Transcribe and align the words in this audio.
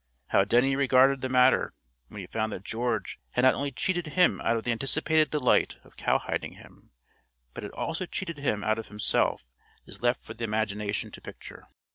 How 0.29 0.45
Denny 0.45 0.75
regarded 0.75 1.21
the 1.21 1.29
matter 1.29 1.75
when 2.07 2.21
he 2.21 2.25
found 2.25 2.51
that 2.51 2.63
George 2.63 3.19
had 3.33 3.43
not 3.43 3.53
only 3.53 3.71
cheated 3.71 4.07
him 4.07 4.41
out 4.41 4.57
of 4.57 4.63
the 4.63 4.71
anticipated 4.71 5.29
delight 5.29 5.77
of 5.83 5.95
cowhiding 5.95 6.53
him, 6.55 6.89
but 7.53 7.61
had 7.61 7.71
also 7.73 8.07
cheated 8.07 8.39
him 8.39 8.63
out 8.63 8.79
of 8.79 8.87
himself 8.87 9.45
is 9.85 10.01
left 10.01 10.23
for 10.23 10.33
the 10.33 10.43
imagination 10.43 11.11
to 11.11 11.21
picture. 11.21 11.67